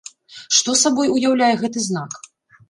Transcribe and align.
Што 0.59 0.73
сабой 0.83 1.11
уяўляе 1.17 1.51
гэты 1.61 1.85
знак? 1.91 2.19